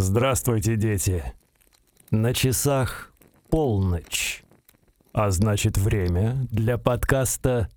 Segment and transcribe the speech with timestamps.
[0.00, 1.24] Здравствуйте, дети.
[2.12, 3.12] На часах
[3.50, 4.44] полночь.
[5.12, 7.68] А значит, время для подкаста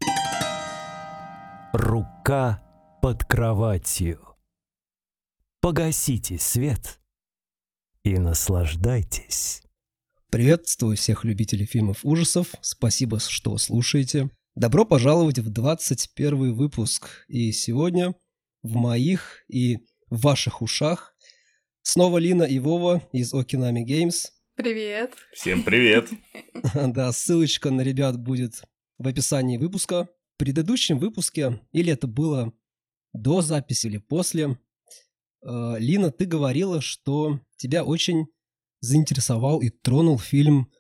[1.74, 2.62] «Рука
[3.02, 4.20] под кроватью».
[5.62, 7.00] Погасите свет
[8.04, 9.64] и наслаждайтесь.
[10.30, 12.54] Приветствую всех любителей фильмов ужасов.
[12.62, 14.30] Спасибо, что слушаете.
[14.54, 17.26] Добро пожаловать в 21 выпуск.
[17.28, 18.14] И сегодня
[18.62, 19.80] в моих и
[20.12, 21.11] ваших ушах
[21.82, 24.28] снова Лина и Вова из Okинami Games.
[24.56, 25.16] Привет.
[25.34, 26.10] Всем привет.
[26.74, 28.64] Да, ссылочка на ребят будет
[28.98, 30.08] в описании выпуска.
[30.36, 32.54] В предыдущем выпуске, или это было
[33.14, 34.60] до записи или после,
[35.44, 38.28] э, Лина, ты говорила, что тебя очень
[38.80, 40.72] заинтересовал и тронул фильм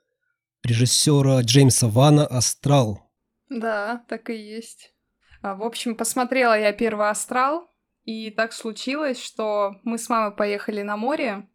[0.64, 3.12] режиссера Джеймса Вана «Астрал».
[3.50, 4.94] Да, так и есть.
[5.42, 7.70] А, в общем, посмотрела я первый «Астрал»,
[8.12, 11.48] и так случилось, что мы с мамой поехали на море,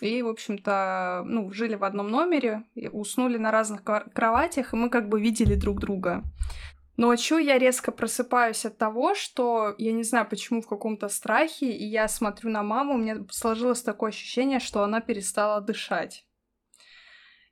[0.00, 5.08] и, в общем-то, ну, жили в одном номере, уснули на разных кроватях, и мы как
[5.08, 6.24] бы видели друг друга.
[6.96, 11.84] Ночью я резко просыпаюсь от того, что я не знаю, почему в каком-то страхе, и
[11.84, 16.26] я смотрю на маму, у меня сложилось такое ощущение, что она перестала дышать.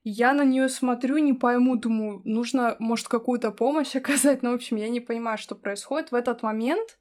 [0.02, 4.76] Я на нее смотрю, не пойму, думаю, нужно, может, какую-то помощь оказать, но, в общем,
[4.76, 6.10] я не понимаю, что происходит.
[6.10, 6.98] В этот момент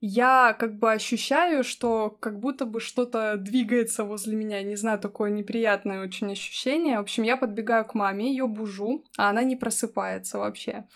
[0.00, 4.62] я как бы ощущаю, что как будто бы что-то двигается возле меня.
[4.62, 6.98] Не знаю, такое неприятное очень ощущение.
[6.98, 10.86] В общем, я подбегаю к маме, ее бужу, а она не просыпается вообще.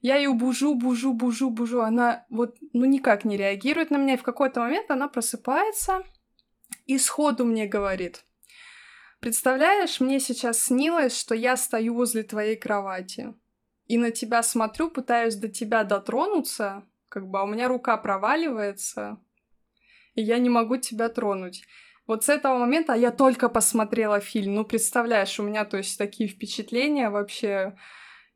[0.00, 1.82] Я ее бужу, бужу, бужу, бужу.
[1.82, 4.14] Она вот, ну, никак не реагирует на меня.
[4.14, 6.04] И в какой-то момент она просыпается
[6.86, 8.24] и сходу мне говорит.
[9.20, 13.34] Представляешь, мне сейчас снилось, что я стою возле твоей кровати.
[13.86, 19.18] И на тебя смотрю, пытаюсь до тебя дотронуться, как бы, а у меня рука проваливается,
[20.14, 21.64] и я не могу тебя тронуть.
[22.06, 24.54] Вот с этого момента я только посмотрела фильм.
[24.54, 27.76] Ну, представляешь, у меня, то есть, такие впечатления вообще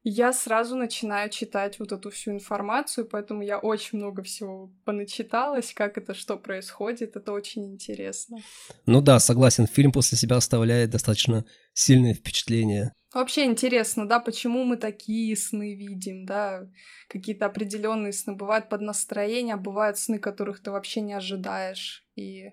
[0.05, 5.97] я сразу начинаю читать вот эту всю информацию, поэтому я очень много всего поначиталась, как
[5.97, 8.39] это, что происходит, это очень интересно.
[8.87, 12.93] Ну да, согласен, фильм после себя оставляет достаточно сильное впечатление.
[13.15, 16.67] Вообще интересно, да, почему мы такие сны видим, да,
[17.09, 18.35] какие-то определенные сны.
[18.35, 22.07] Бывают под настроение, а бывают сны, которых ты вообще не ожидаешь.
[22.17, 22.53] И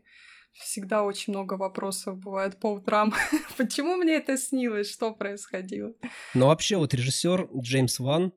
[0.54, 3.14] всегда очень много вопросов бывает по утрам.
[3.58, 4.92] Почему мне это снилось?
[4.92, 5.94] Что происходило?
[6.34, 8.34] Но вообще вот режиссер Джеймс Ван,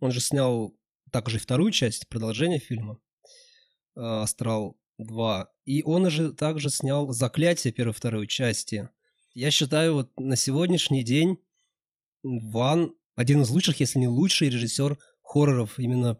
[0.00, 0.76] он же снял
[1.10, 2.98] также вторую часть, продолжение фильма
[3.96, 5.46] э, «Астрал 2».
[5.64, 8.88] И он же также снял «Заклятие» первой и второй части.
[9.32, 11.38] Я считаю, вот на сегодняшний день
[12.22, 16.18] Ван один из лучших, если не лучший режиссер хорроров, именно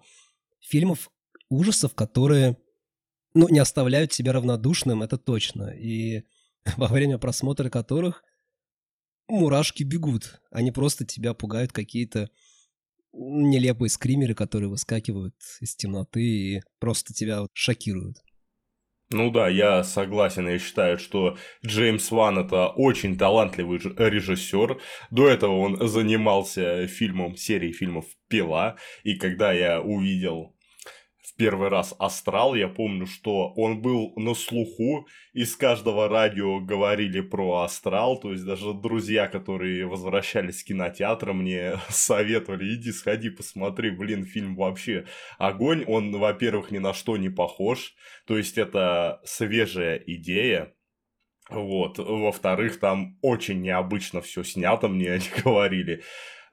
[0.61, 1.11] фильмов
[1.49, 2.57] ужасов, которые
[3.35, 5.71] ну, не оставляют тебя равнодушным, это точно.
[5.71, 6.23] И
[6.77, 8.25] во время просмотра которых
[9.29, 10.41] мурашки бегут.
[10.51, 12.31] Они просто тебя пугают какие-то
[13.13, 18.17] нелепые скримеры, которые выскакивают из темноты и просто тебя шокируют.
[19.11, 24.81] Ну да, я согласен, я считаю, что Джеймс Ван это очень талантливый режиссер.
[25.11, 30.54] До этого он занимался фильмом, серией фильмов «Пила», и когда я увидел
[31.33, 37.63] первый раз «Астрал», я помню, что он был на слуху, из каждого радио говорили про
[37.63, 44.25] «Астрал», то есть даже друзья, которые возвращались с кинотеатра, мне советовали, иди сходи, посмотри, блин,
[44.25, 45.07] фильм вообще
[45.39, 47.95] огонь, он, во-первых, ни на что не похож,
[48.27, 50.75] то есть это свежая идея,
[51.51, 56.03] вот, во-вторых, там очень необычно все снято, мне они говорили.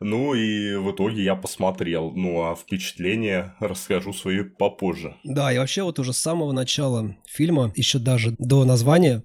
[0.03, 2.11] Ну и в итоге я посмотрел.
[2.11, 5.15] Ну а впечатления расскажу свои попозже.
[5.23, 9.23] Да, и вообще вот уже с самого начала фильма, еще даже до названия,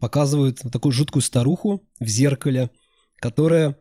[0.00, 2.70] показывают вот такую жуткую старуху в зеркале,
[3.16, 3.76] которая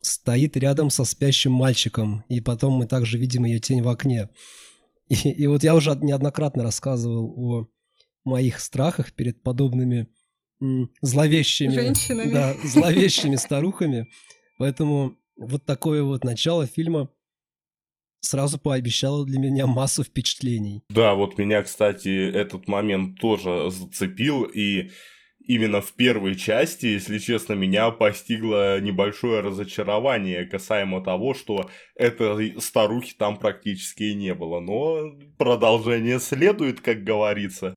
[0.00, 4.28] стоит рядом со спящим мальчиком, и потом мы также видим ее тень в окне.
[5.08, 7.68] И, и вот я уже неоднократно рассказывал о
[8.24, 10.08] моих страхах перед подобными
[11.00, 12.32] зловещими, Женщинами.
[12.32, 14.08] да, зловещими старухами.
[14.58, 17.10] Поэтому вот такое вот начало фильма
[18.20, 20.82] сразу пообещало для меня массу впечатлений.
[20.90, 24.90] Да, вот меня, кстати, этот момент тоже зацепил, и
[25.46, 33.14] именно в первой части, если честно, меня постигло небольшое разочарование касаемо того, что этой старухи
[33.16, 34.60] там практически и не было.
[34.60, 37.74] Но продолжение следует, как говорится.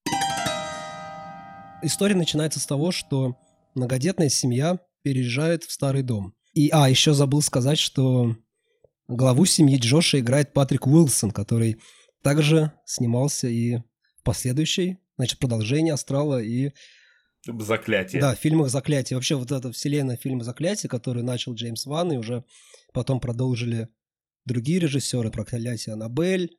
[1.83, 3.37] История начинается с того, что
[3.75, 6.33] многодетная семья переезжает в старый дом.
[6.53, 8.35] И, а, еще забыл сказать, что
[9.07, 11.79] главу семьи Джоша играет Патрик Уилсон, который
[12.21, 16.71] также снимался и в последующей, значит, продолжении «Астрала» и
[17.45, 18.21] Заклятие.
[18.21, 19.15] Да, в фильмах «Заклятие».
[19.15, 22.43] Вообще вот эта вселенная фильма «Заклятие», который начал Джеймс Ван, и уже
[22.93, 23.87] потом продолжили
[24.45, 26.57] другие режиссеры «Проклятие Аннабель»,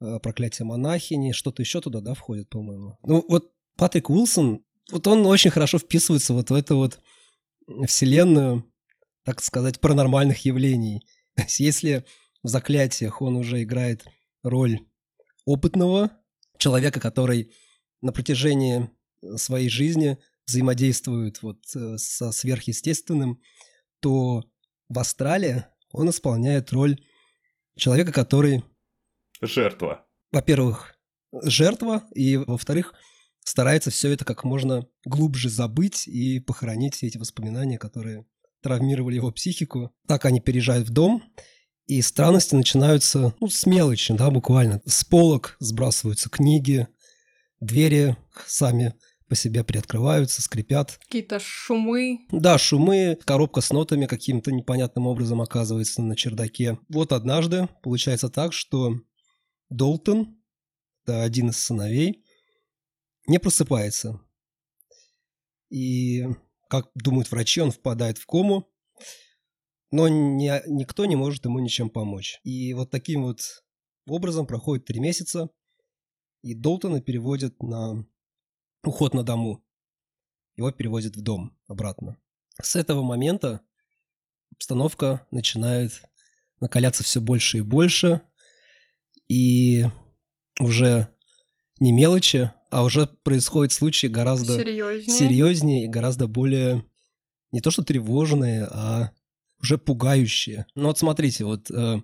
[0.00, 2.96] э, «Проклятие монахини», что-то еще туда, да, входит, по-моему.
[3.02, 7.00] Ну вот Патрик Уилсон, вот он очень хорошо вписывается вот в эту вот
[7.86, 8.69] вселенную,
[9.24, 11.06] так сказать, паранормальных явлений.
[11.36, 12.04] То есть если
[12.42, 14.04] в «Заклятиях» он уже играет
[14.42, 14.80] роль
[15.44, 16.10] опытного
[16.58, 17.52] человека, который
[18.00, 18.90] на протяжении
[19.36, 23.40] своей жизни взаимодействует вот э, со сверхъестественным,
[24.00, 24.44] то
[24.88, 27.00] в Астрале он исполняет роль
[27.76, 28.64] человека, который,
[29.40, 30.06] Жертва.
[30.32, 30.96] во-первых,
[31.42, 32.94] жертва, и, во-вторых,
[33.44, 38.26] старается все это как можно глубже забыть и похоронить все эти воспоминания, которые
[38.62, 39.92] травмировали его психику.
[40.06, 41.22] Так они переезжают в дом,
[41.86, 44.80] и странности начинаются ну, с мелочи, да, буквально.
[44.86, 46.86] С полок сбрасываются книги,
[47.60, 48.16] двери
[48.46, 48.94] сами
[49.28, 50.98] по себе приоткрываются, скрипят.
[51.04, 52.26] Какие-то шумы.
[52.32, 56.78] Да, шумы, коробка с нотами каким-то непонятным образом оказывается на чердаке.
[56.88, 58.96] Вот однажды получается так, что
[59.68, 60.36] Долтон,
[61.04, 62.24] это один из сыновей,
[63.28, 64.20] не просыпается.
[65.70, 66.26] И,
[66.70, 68.72] как думают врачи, он впадает в кому,
[69.90, 72.40] но не- никто не может ему ничем помочь.
[72.44, 73.64] И вот таким вот
[74.06, 75.50] образом проходит три месяца,
[76.42, 78.06] и Долтона переводят на
[78.84, 79.64] уход на дому.
[80.56, 82.16] Его перевозят в дом обратно.
[82.62, 83.62] С этого момента
[84.52, 86.02] обстановка начинает
[86.60, 88.22] накаляться все больше и больше,
[89.28, 89.86] и
[90.60, 91.08] уже
[91.80, 95.18] не мелочи, а уже происходят случаи гораздо Серьезнее.
[95.18, 96.84] серьезнее и гораздо более
[97.50, 99.10] не то что тревожные, а
[99.60, 100.66] уже пугающие.
[100.74, 102.00] Ну вот смотрите, вот э,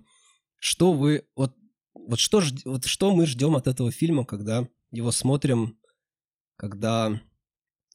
[0.59, 1.55] что вы вот
[1.93, 5.77] вот что вот что мы ждем от этого фильма, когда его смотрим,
[6.55, 7.21] когда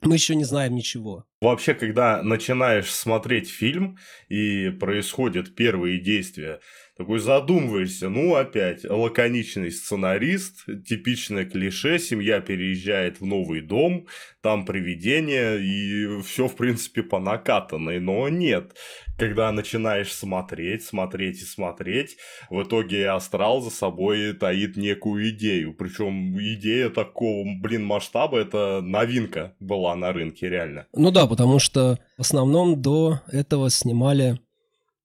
[0.03, 1.27] мы еще не знаем ничего.
[1.41, 6.61] Вообще, когда начинаешь смотреть фильм и происходят первые действия,
[6.97, 14.07] такой задумываешься, ну опять, лаконичный сценарист, типичное клише, семья переезжает в новый дом,
[14.43, 18.77] там привидение, и все, в принципе, по накатанной, но нет.
[19.19, 22.17] Когда начинаешь смотреть, смотреть и смотреть,
[22.51, 25.75] в итоге астрал за собой таит некую идею.
[25.75, 30.87] Причем идея такого, блин, масштаба, это новинка была на рынке, реально.
[30.93, 34.41] Ну да, потому что в основном до этого снимали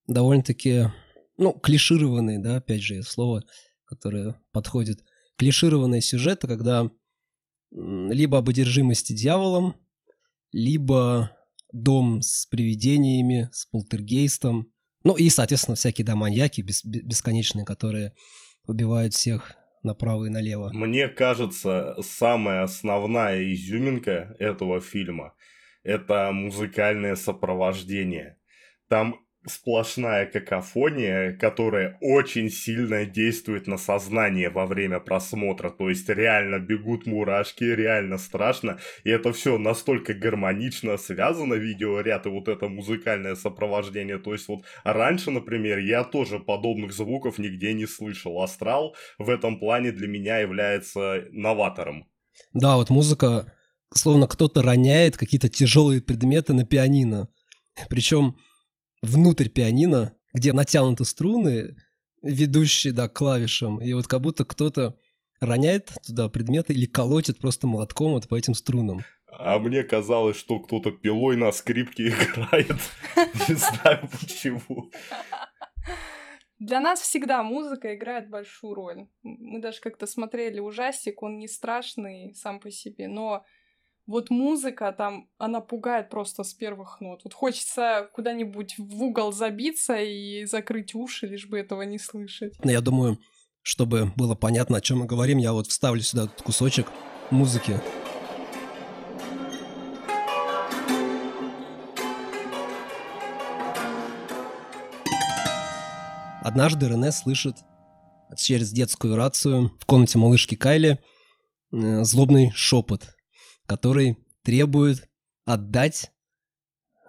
[0.07, 0.86] довольно-таки,
[1.38, 3.44] ну, клишированные, да, опять же, слово,
[3.86, 5.04] которое подходит,
[5.38, 6.89] клишированные сюжеты, когда
[7.72, 9.75] либо об одержимости дьяволом,
[10.51, 11.31] либо
[11.72, 14.72] дом с привидениями, с полтергейстом,
[15.04, 18.13] ну и, соответственно, всякие, да, маньяки бес- бе- бесконечные, которые
[18.66, 20.72] убивают всех направо и налево.
[20.74, 25.36] Мне кажется, самая основная изюминка этого фильма–
[25.83, 28.38] это музыкальное сопровождение.
[28.90, 35.69] Там сплошная какофония, которая очень сильно действует на сознание во время просмотра.
[35.69, 38.80] То есть реально бегут мурашки, реально страшно.
[39.04, 44.18] И это все настолько гармонично связано, видеоряд и вот это музыкальное сопровождение.
[44.18, 48.42] То есть вот раньше, например, я тоже подобных звуков нигде не слышал.
[48.42, 52.07] Астрал в этом плане для меня является новатором.
[52.54, 53.54] Да, вот музыка,
[53.94, 57.30] словно кто-то роняет какие-то тяжелые предметы на пианино.
[57.89, 58.37] Причем
[59.07, 61.76] внутрь пианино, где натянуты струны,
[62.21, 63.81] ведущие, да, к клавишам.
[63.81, 64.97] И вот как будто кто-то
[65.40, 69.02] роняет туда предметы или колотит просто молотком вот по этим струнам.
[69.30, 72.78] А мне казалось, что кто-то пилой на скрипке играет.
[73.47, 74.92] Не знаю почему.
[76.59, 79.07] Для нас всегда музыка играет большую роль.
[79.21, 83.45] Мы даже как-то смотрели ужастик, он не страшный сам по себе, но
[84.07, 87.21] вот музыка там, она пугает просто с первых нот.
[87.26, 92.54] Вот хочется куда-нибудь в угол забиться и закрыть уши, лишь бы этого не слышать.
[92.64, 93.19] Но я думаю,
[93.61, 96.87] чтобы было понятно, о чем мы говорим, я вот вставлю сюда этот кусочек
[97.31, 97.80] музыки.
[106.42, 107.57] Однажды Рене слышит
[108.37, 110.97] через детскую рацию в комнате малышки Кайли
[111.73, 113.17] э, злобный шепот,
[113.68, 115.07] который требует
[115.45, 116.12] отдать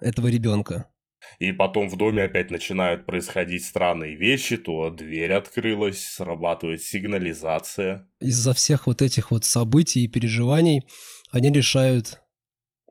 [0.01, 0.91] этого ребенка.
[1.39, 8.09] И потом в доме опять начинают происходить странные вещи, то дверь открылась, срабатывает сигнализация.
[8.21, 10.83] из-за всех вот этих вот событий и переживаний
[11.31, 12.21] они решают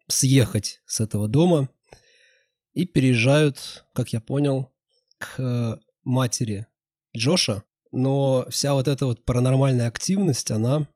[0.08, 1.70] съехать с этого дома
[2.74, 4.72] и переезжают, как я понял,
[5.18, 6.68] к э, матери
[7.16, 7.64] Джоша.
[7.92, 10.88] Но вся вот эта вот паранормальная активность, она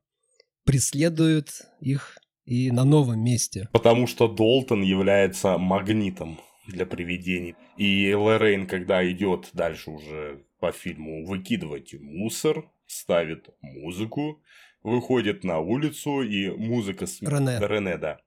[0.64, 3.68] преследует их и на новом месте.
[3.72, 7.54] Потому что Долтон является магнитом для привидений.
[7.76, 14.42] И Лоррейн, когда идет дальше уже по фильму выкидывать мусор, ставит музыку,
[14.82, 17.06] выходит на улицу, и музыка...
[17.06, 17.20] С...
[17.20, 17.58] Рене.
[17.60, 18.20] Рене, да.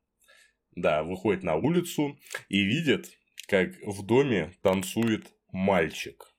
[0.75, 2.17] Да, выходит на улицу
[2.49, 3.11] и видит,
[3.47, 6.33] как в доме танцует мальчик.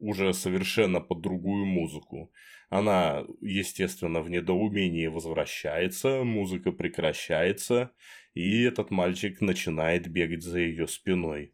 [0.00, 2.32] Уже совершенно под другую музыку.
[2.70, 7.90] Она, естественно, в недоумении возвращается, музыка прекращается,
[8.34, 11.52] и этот мальчик начинает бегать за ее спиной.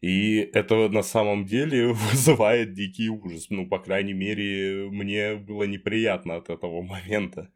[0.00, 3.46] И это на самом деле вызывает дикий ужас.
[3.48, 7.48] Ну, по крайней мере, мне было неприятно от этого момента.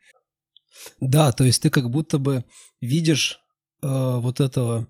[1.00, 2.44] Да, то есть ты как будто бы
[2.80, 3.40] видишь
[3.82, 4.86] э, вот этого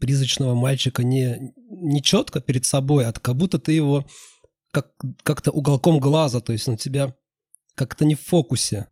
[0.00, 4.04] призрачного мальчика не, не четко перед собой, а как будто ты его
[4.72, 7.14] как, как-то уголком глаза, то есть на тебя
[7.76, 8.88] как-то не в фокусе.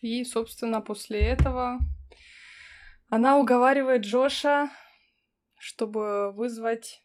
[0.00, 1.80] И, собственно, после этого
[3.10, 4.70] она уговаривает Джоша,
[5.58, 7.02] чтобы вызвать,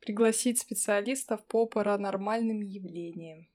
[0.00, 3.48] пригласить специалистов по паранормальным явлениям.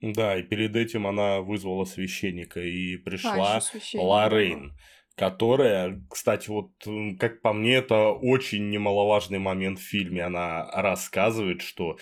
[0.00, 4.74] Да, и перед этим она вызвала священника, и пришла А, ага.
[5.16, 6.72] которая, кстати, вот,
[7.18, 10.24] как по мне, это очень немаловажный момент в фильме.
[10.24, 11.96] Она рассказывает, что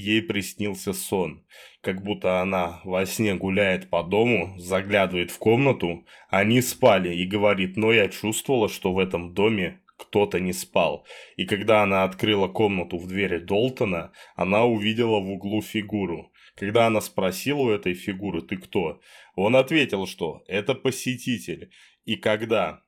[0.00, 1.44] ей приснился сон,
[1.80, 7.76] как будто она во сне гуляет по дому, заглядывает в комнату, они спали, и говорит,
[7.76, 11.06] но я чувствовала, что в этом доме кто-то не спал.
[11.36, 16.32] И когда она открыла комнату в двери Долтона, она увидела в углу фигуру.
[16.54, 19.00] Когда она спросила у этой фигуры, ты кто?
[19.34, 21.70] Он ответил, что это посетитель.
[22.04, 22.82] И когда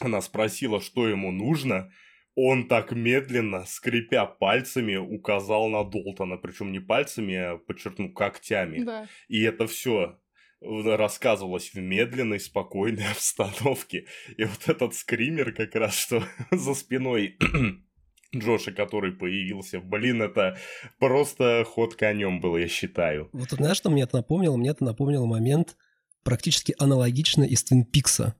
[0.00, 1.90] она спросила, что ему нужно,
[2.34, 6.36] он так медленно, скрипя пальцами, указал на Долтона.
[6.36, 8.82] Причем не пальцами, а, подчеркну, когтями.
[8.82, 9.06] Да.
[9.28, 10.18] И это все
[10.60, 14.06] рассказывалось в медленной, спокойной обстановке.
[14.36, 17.36] И вот этот скример как раз, что за спиной
[18.34, 20.56] Джоша, который появился, блин, это
[20.98, 23.28] просто ход конем был, я считаю.
[23.32, 24.56] Вот знаешь, что мне это напомнило?
[24.56, 25.76] Мне это напомнило момент
[26.22, 28.34] практически аналогично из Твин Пикса,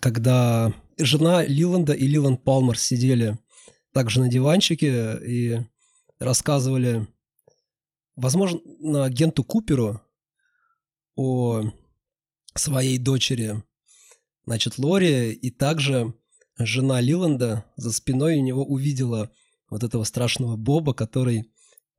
[0.00, 3.38] когда жена Лиланда и Лиланд Палмер сидели
[3.92, 5.60] также на диванчике и
[6.18, 7.06] рассказывали,
[8.14, 10.00] возможно, агенту Куперу
[11.14, 11.64] о
[12.54, 13.62] своей дочери,
[14.44, 16.14] значит, Лори, и также
[16.58, 19.30] жена Лиланда за спиной у него увидела
[19.70, 21.50] вот этого страшного Боба, который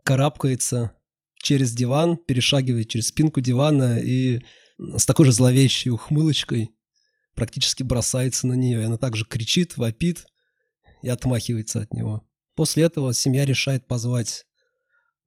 [0.04, 0.94] карабкается
[1.36, 4.42] через диван, перешагивает через спинку дивана и
[4.78, 6.72] с такой же зловещей ухмылочкой
[7.38, 8.82] практически бросается на нее.
[8.82, 10.26] И она также кричит, вопит
[11.04, 12.28] и отмахивается от него.
[12.56, 14.48] После этого семья решает позвать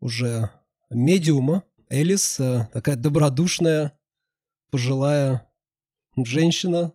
[0.00, 0.50] уже
[0.90, 1.62] медиума.
[1.88, 3.96] Элис, э, такая добродушная,
[4.70, 5.48] пожилая
[6.16, 6.92] женщина.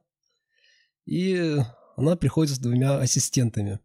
[1.06, 1.58] И
[1.96, 3.80] она приходит с двумя ассистентами.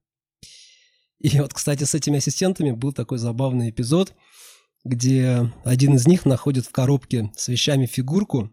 [1.20, 4.14] И вот, кстати, с этими ассистентами был такой забавный эпизод,
[4.84, 8.50] где один из них находит в коробке с вещами фигурку,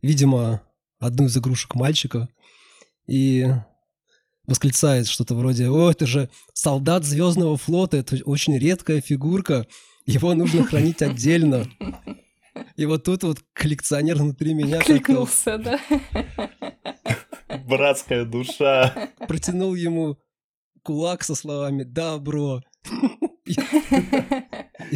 [0.00, 0.62] видимо,
[1.02, 2.28] одну из игрушек мальчика,
[3.06, 3.46] и
[4.46, 9.66] восклицает что-то вроде «О, это же солдат Звездного флота, это очень редкая фигурка,
[10.06, 11.66] его нужно хранить отдельно».
[12.76, 15.80] И вот тут вот коллекционер внутри меня Кликнулся, да?
[17.66, 19.10] Братская душа.
[19.26, 20.18] протянул ему
[20.82, 22.60] кулак со словами «Да, бро,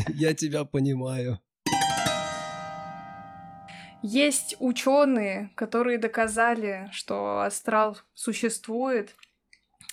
[0.09, 1.41] я тебя понимаю».
[4.03, 9.15] Есть ученые, которые доказали, что астрал существует.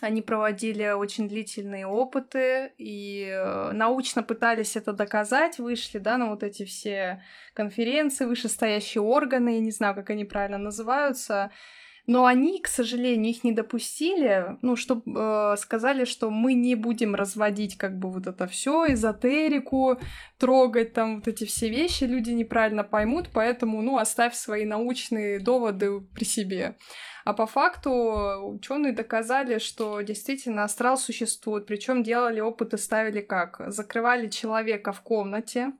[0.01, 6.43] Они проводили очень длительные опыты и э, научно пытались это доказать, вышли, да, на вот
[6.43, 11.51] эти все конференции, вышестоящие органы, я не знаю, как они правильно называются,
[12.05, 17.77] но они, к сожалению, их не допустили, ну, чтобы сказали, что мы не будем разводить
[17.77, 19.97] как бы вот это все, эзотерику,
[20.37, 26.01] трогать там вот эти все вещи, люди неправильно поймут, поэтому, ну, оставь свои научные доводы
[26.13, 26.75] при себе.
[27.23, 27.91] А по факту
[28.43, 33.61] ученые доказали, что действительно астрал существует, причем делали опыты, ставили как?
[33.67, 35.71] Закрывали человека в комнате,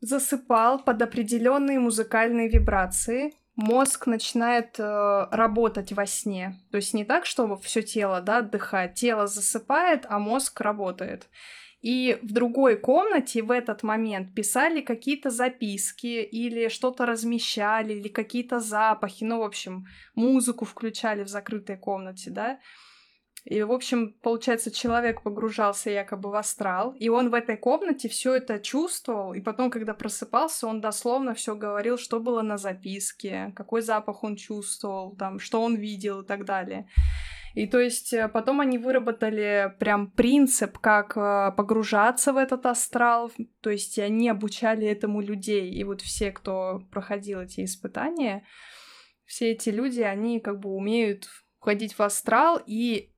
[0.00, 6.58] засыпал под определенные музыкальные вибрации, мозг начинает э, работать во сне.
[6.70, 11.28] То есть не так, что все тело да, отдыхает, тело засыпает, а мозг работает.
[11.82, 18.60] И в другой комнате в этот момент писали какие-то записки или что-то размещали, или какие-то
[18.60, 22.58] запахи, ну, в общем, музыку включали в закрытой комнате, да.
[23.44, 28.34] И, в общем, получается, человек погружался якобы в астрал, и он в этой комнате все
[28.34, 33.80] это чувствовал, и потом, когда просыпался, он дословно все говорил, что было на записке, какой
[33.80, 36.86] запах он чувствовал, там, что он видел и так далее.
[37.54, 43.32] И то есть э, потом они выработали прям принцип, как э, погружаться в этот астрал,
[43.60, 45.70] то есть они обучали этому людей.
[45.70, 48.44] И вот все, кто проходил эти испытания,
[49.24, 51.28] все эти люди, они как бы умеют
[51.58, 53.12] входить в астрал и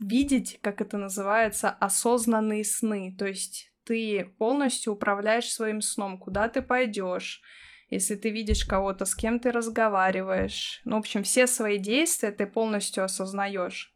[0.00, 3.14] видеть, как это называется, осознанные сны.
[3.18, 7.42] То есть ты полностью управляешь своим сном, куда ты пойдешь,
[7.90, 10.80] если ты видишь кого-то, с кем ты разговариваешь.
[10.84, 13.94] Ну, в общем, все свои действия ты полностью осознаешь.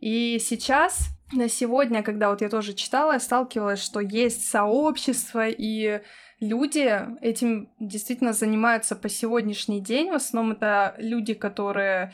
[0.00, 6.00] И сейчас, на сегодня, когда вот я тоже читала, я сталкивалась, что есть сообщество, и
[6.40, 10.10] люди этим действительно занимаются по сегодняшний день.
[10.10, 12.12] В основном это люди, которые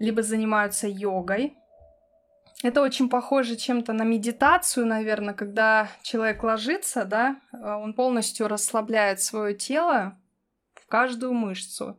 [0.00, 1.54] либо занимаются йогой,
[2.62, 9.54] это очень похоже чем-то на медитацию, наверное, когда человек ложится, да, он полностью расслабляет свое
[9.54, 10.18] тело,
[10.88, 11.98] каждую мышцу.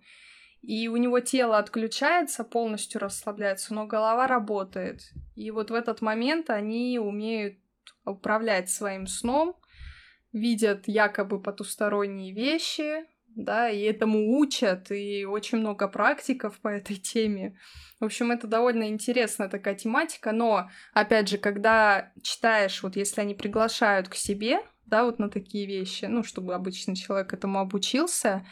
[0.61, 5.11] И у него тело отключается, полностью расслабляется, но голова работает.
[5.35, 7.57] И вот в этот момент они умеют
[8.05, 9.55] управлять своим сном,
[10.31, 17.57] видят якобы потусторонние вещи, да, и этому учат, и очень много практиков по этой теме.
[17.99, 23.35] В общем, это довольно интересная такая тематика, но, опять же, когда читаешь, вот если они
[23.35, 28.45] приглашают к себе, да, вот на такие вещи, ну, чтобы обычный человек этому обучился,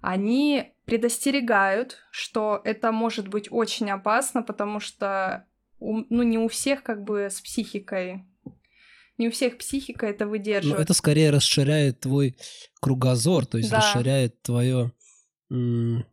[0.00, 5.46] они предостерегают, что это может быть очень опасно, потому что
[5.80, 8.24] ну, не у всех как бы с психикой
[9.18, 10.78] не у всех психика это выдерживает.
[10.78, 12.36] Но это скорее расширяет твой
[12.80, 13.78] кругозор, то есть да.
[13.78, 14.92] расширяет твое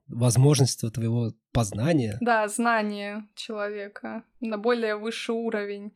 [0.08, 2.18] возможность твоего познания.
[2.20, 5.94] Да, знание человека на более высший уровень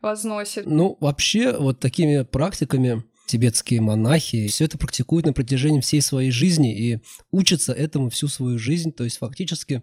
[0.00, 0.64] возносит.
[0.66, 6.74] Ну, вообще, вот такими практиками тибетские монахи все это практикуют на протяжении всей своей жизни
[6.76, 9.82] и учатся этому всю свою жизнь, то есть фактически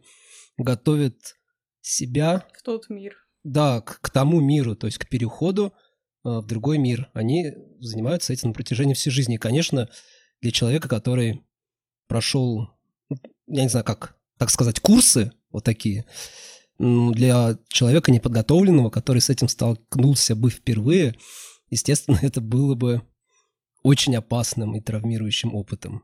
[0.58, 1.38] готовят
[1.82, 2.46] себя...
[2.58, 3.16] В тот мир.
[3.44, 5.74] Да, к, к тому миру, то есть к переходу
[6.26, 7.10] в другой мир.
[7.14, 9.36] Они занимаются этим на протяжении всей жизни.
[9.36, 9.90] И, конечно,
[10.42, 11.46] для человека, который
[12.08, 12.70] прошел,
[13.48, 16.06] я не знаю, как, так сказать, курсы вот такие,
[16.78, 21.16] для человека неподготовленного, который с этим столкнулся бы впервые,
[21.70, 23.02] естественно, это было бы
[23.84, 26.04] очень опасным и травмирующим опытом.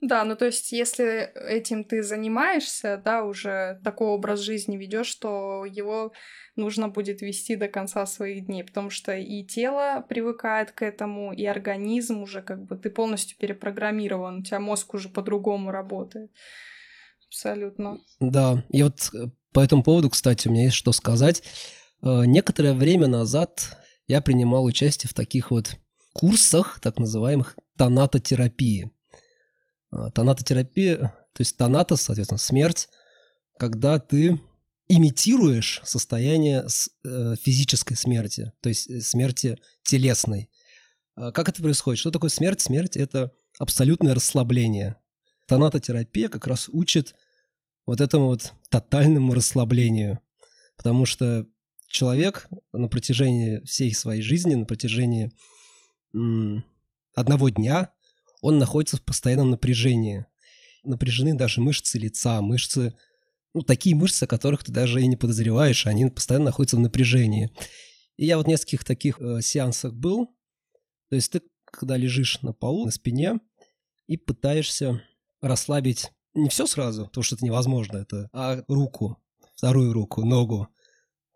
[0.00, 5.64] Да, ну то есть, если этим ты занимаешься, да, уже такой образ жизни ведешь, то
[5.64, 6.12] его
[6.56, 11.46] нужно будет вести до конца своих дней, потому что и тело привыкает к этому, и
[11.46, 16.30] организм уже как бы ты полностью перепрограммирован, у тебя мозг уже по-другому работает.
[17.28, 17.98] Абсолютно.
[18.20, 21.42] Да, и вот э, по этому поводу, кстати, у меня есть что сказать.
[22.02, 25.76] Э, некоторое время назад я принимал участие в таких вот
[26.12, 28.90] курсах так называемых тонатотерапии.
[29.94, 32.88] А, тонатотерапия, то есть тонатос, соответственно, смерть,
[33.58, 34.40] когда ты
[34.88, 36.66] имитируешь состояние
[37.04, 40.50] э, физической смерти, то есть э, смерти телесной.
[41.14, 42.00] А как это происходит?
[42.00, 42.60] Что такое смерть?
[42.60, 44.96] Смерть– это абсолютное расслабление.
[45.46, 47.14] Тонатотерапия как раз учит
[47.86, 50.18] вот этому вот тотальному расслаблению.
[50.76, 51.46] Потому что
[51.86, 55.30] человек на протяжении всей своей жизни, на протяжении
[57.14, 57.93] одного дня
[58.44, 60.26] он находится в постоянном напряжении.
[60.82, 62.94] Напряжены даже мышцы лица, мышцы,
[63.54, 67.50] ну, такие мышцы, о которых ты даже и не подозреваешь, они постоянно находятся в напряжении.
[68.18, 70.26] И я вот в нескольких таких э, сеансах был.
[71.08, 73.40] То есть ты, когда лежишь на полу, на спине,
[74.08, 75.02] и пытаешься
[75.40, 79.16] расслабить не все сразу, потому что это невозможно, это, а руку,
[79.56, 80.68] вторую руку, ногу,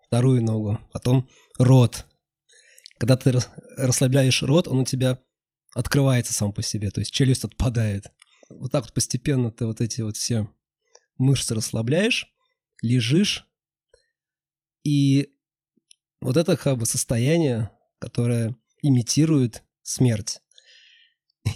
[0.08, 1.26] вторую ногу, потом
[1.58, 2.04] рот,
[2.98, 3.32] когда ты
[3.78, 5.22] расслабляешь рот, он у тебя
[5.78, 8.10] открывается сам по себе, то есть челюсть отпадает.
[8.50, 10.52] Вот так вот постепенно ты вот эти вот все
[11.18, 12.34] мышцы расслабляешь,
[12.82, 13.46] лежишь,
[14.82, 15.36] и
[16.20, 20.40] вот это как бы состояние, которое имитирует смерть.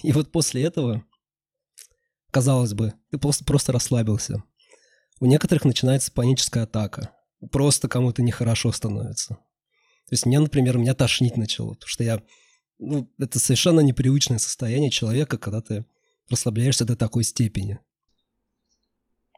[0.05, 1.05] И вот после этого,
[2.31, 4.45] казалось бы, ты просто, просто расслабился.
[5.19, 7.11] У некоторых начинается паническая атака.
[7.51, 9.35] Просто кому-то нехорошо становится.
[9.35, 12.23] То есть мне, например, меня тошнить начало, потому что я...
[12.85, 15.85] Ну, это совершенно непривычное состояние человека, когда ты
[16.29, 17.79] расслабляешься до такой степени.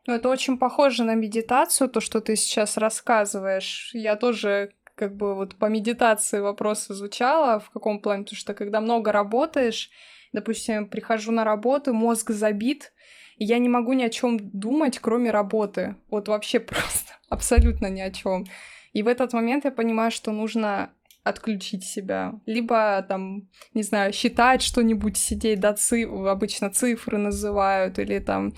[0.07, 3.90] Ну, это очень похоже на медитацию, то, что ты сейчас рассказываешь.
[3.92, 8.80] Я тоже как бы вот по медитации вопрос изучала, в каком плане, потому что когда
[8.80, 9.90] много работаешь,
[10.33, 12.92] допустим, прихожу на работу, мозг забит,
[13.37, 15.96] и я не могу ни о чем думать, кроме работы.
[16.09, 18.46] Вот вообще просто абсолютно ни о чем.
[18.92, 20.90] И в этот момент я понимаю, что нужно
[21.24, 22.34] отключить себя.
[22.44, 26.08] Либо там, не знаю, считать что-нибудь, сидеть, да, циф...
[26.10, 28.52] обычно цифры называют, или там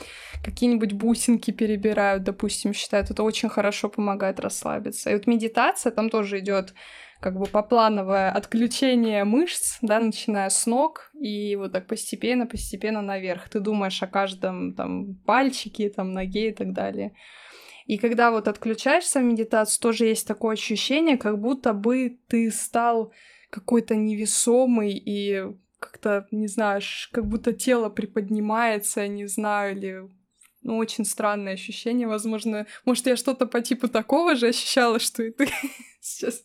[0.44, 3.10] какие-нибудь бусинки перебирают, допустим, считают.
[3.10, 5.10] Это очень хорошо помогает расслабиться.
[5.10, 6.74] И вот медитация, там тоже идет
[7.20, 13.48] как бы поплановое отключение мышц, да, начиная с ног, и вот так постепенно, постепенно наверх.
[13.48, 17.12] Ты думаешь о каждом там пальчике, там ноге и так далее.
[17.86, 23.12] И когда вот отключаешься в медитацию, тоже есть такое ощущение, как будто бы ты стал
[23.50, 25.44] какой-то невесомый и
[25.78, 26.80] как-то, не знаю,
[27.12, 30.10] как будто тело приподнимается, не знаю, или
[30.62, 35.30] ну, очень странное ощущение, возможно, может, я что-то по типу такого же ощущала, что и
[35.30, 35.48] ты
[36.00, 36.42] сейчас?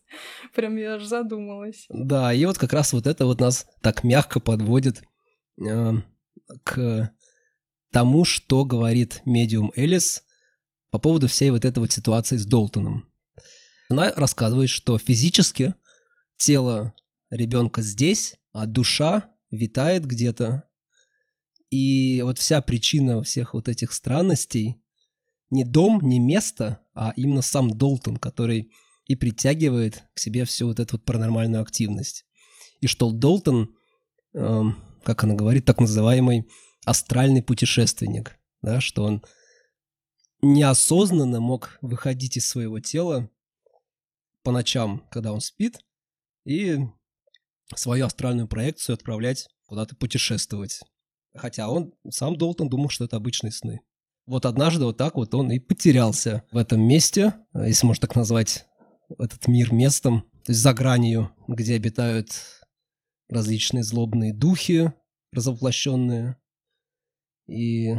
[0.54, 1.88] Прям я аж задумалась.
[1.90, 5.02] Да, и вот как раз вот это вот нас так мягко подводит
[5.60, 5.94] э,
[6.64, 7.12] к
[7.92, 10.24] тому, что говорит медиум Элис
[10.92, 13.08] по поводу всей вот этой вот ситуации с Долтоном.
[13.90, 15.74] Она рассказывает, что физически
[16.38, 16.94] тело
[17.30, 20.66] ребенка здесь, а душа витает где-то.
[21.70, 24.82] И вот вся причина всех вот этих странностей
[25.50, 28.72] не дом, не место, а именно сам Долтон, который
[29.06, 32.26] и притягивает к себе всю вот эту вот паранормальную активность.
[32.80, 33.76] И что Долтон,
[34.34, 34.62] э,
[35.04, 36.48] как она говорит, так называемый
[36.86, 39.24] астральный путешественник, да, что он
[40.42, 43.30] неосознанно мог выходить из своего тела
[44.44, 45.80] по ночам, когда он спит,
[46.46, 46.80] и
[47.76, 50.82] свою астральную проекцию отправлять куда-то путешествовать.
[51.36, 53.82] Хотя он сам Долтон думал, что это обычные сны.
[54.26, 58.66] Вот однажды вот так вот он и потерялся в этом месте, если можно так назвать
[59.18, 62.32] этот мир местом, то есть за гранью, где обитают
[63.30, 64.94] различные злобные духи,
[65.32, 66.38] разоплощенные,
[67.48, 67.96] и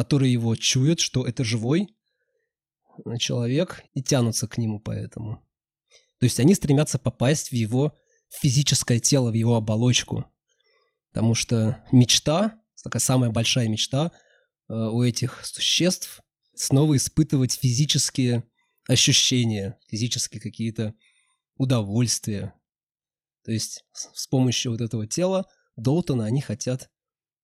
[0.00, 1.94] которые его чуют, что это живой
[3.18, 5.46] человек, и тянутся к нему поэтому.
[6.18, 7.94] То есть они стремятся попасть в его
[8.30, 10.24] физическое тело, в его оболочку.
[11.12, 14.10] Потому что мечта, такая самая большая мечта
[14.70, 16.22] э, у этих существ,
[16.54, 18.44] снова испытывать физические
[18.88, 20.94] ощущения, физические какие-то
[21.58, 22.54] удовольствия.
[23.44, 26.88] То есть с помощью вот этого тела Долтона они хотят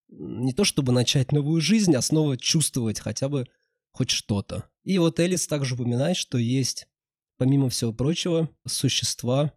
[0.08, 3.46] не то чтобы начать новую жизнь, а снова чувствовать хотя бы
[3.92, 4.68] хоть что-то.
[4.84, 6.86] И вот Элис также упоминает, что есть,
[7.38, 9.52] помимо всего прочего, существа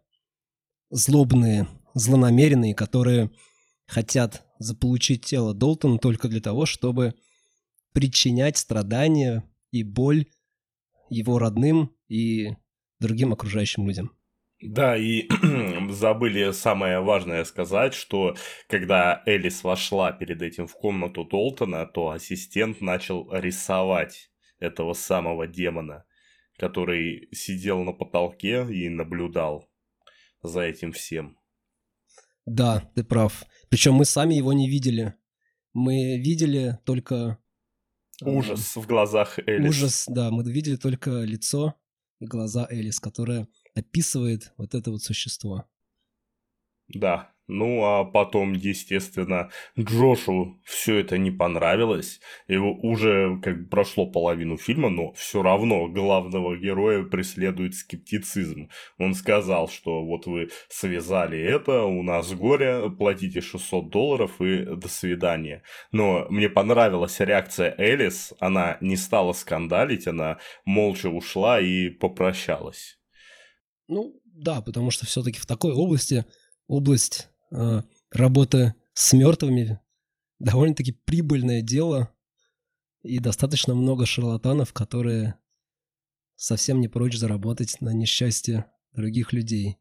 [0.90, 3.30] злобные, злонамеренные, которые
[3.86, 7.14] хотят заполучить тело Долтона только для того, чтобы
[7.92, 10.26] причинять страдания и боль
[11.08, 12.56] его родным и
[13.00, 14.12] другим окружающим людям.
[14.62, 15.28] Да, и
[15.92, 18.36] забыли самое важное сказать, что
[18.68, 26.04] когда Элис вошла перед этим в комнату Толтона, то ассистент начал рисовать этого самого демона,
[26.58, 29.68] который сидел на потолке и наблюдал
[30.42, 31.38] за этим всем.
[32.46, 33.44] Да, ты прав.
[33.68, 35.14] Причем мы сами его не видели.
[35.72, 37.38] Мы видели только...
[38.22, 39.70] Ужас в глазах Элис.
[39.70, 41.74] Ужас, да, мы видели только лицо
[42.18, 45.64] и глаза Элис, которая описывает вот это вот существо.
[46.92, 52.20] Да, ну а потом, естественно, Джошу все это не понравилось.
[52.46, 58.70] Его уже как прошло половину фильма, но все равно главного героя преследует скептицизм.
[58.98, 64.88] Он сказал, что вот вы связали это, у нас горе, платите 600 долларов и до
[64.88, 65.64] свидания.
[65.90, 72.96] Но мне понравилась реакция Элис, она не стала скандалить, она молча ушла и попрощалась.
[73.88, 76.24] Ну, да, потому что все-таки в такой области,
[76.70, 79.80] область э, работы с мертвыми,
[80.38, 82.14] довольно-таки прибыльное дело,
[83.02, 85.34] и достаточно много шарлатанов, которые
[86.36, 89.78] совсем не прочь заработать на несчастье других людей.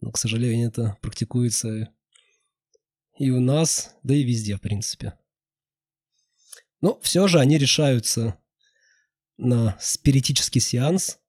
[0.00, 1.94] Но, к сожалению, это практикуется
[3.16, 5.16] и у нас, да и везде, в принципе.
[6.80, 8.38] Но все же они решаются
[9.36, 11.20] на спиритический сеанс,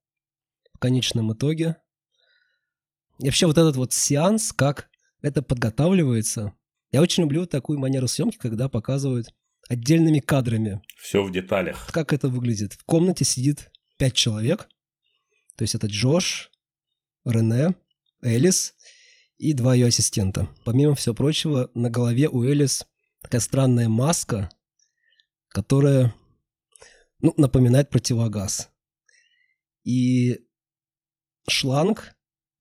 [0.73, 1.77] в конечном итоге.
[3.19, 4.89] И вообще вот этот вот сеанс, как
[5.21, 6.53] это подготавливается.
[6.91, 9.33] Я очень люблю такую манеру съемки, когда показывают
[9.67, 10.81] отдельными кадрами.
[10.97, 11.89] Все в деталях.
[11.91, 12.73] Как это выглядит?
[12.73, 14.69] В комнате сидит пять человек.
[15.55, 16.51] То есть это Джош,
[17.25, 17.75] Рене,
[18.21, 18.75] Элис
[19.37, 20.47] и два ее ассистента.
[20.63, 22.85] Помимо всего прочего, на голове у Элис
[23.21, 24.49] такая странная маска,
[25.49, 26.13] которая
[27.19, 28.69] ну, напоминает противогаз.
[29.83, 30.45] И
[31.49, 32.16] шланг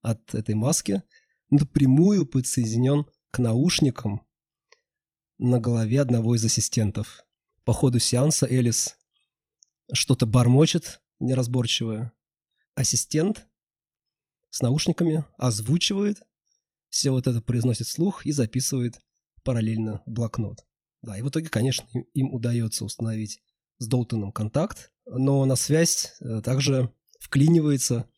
[0.07, 1.03] от этой маски
[1.51, 4.25] напрямую подсоединен к наушникам
[5.39, 7.25] на голове одного из ассистентов.
[7.65, 8.97] По ходу сеанса Элис
[9.93, 12.13] что-то бормочет неразборчивое.
[12.75, 13.49] ассистент
[14.51, 16.23] с наушниками озвучивает,
[16.89, 19.01] все вот это произносит слух и записывает
[19.43, 20.65] параллельно в блокнот.
[21.03, 23.43] Да, и в итоге, конечно, им, удается установить
[23.79, 28.09] с Долтоном контакт, но на связь э, также вклинивается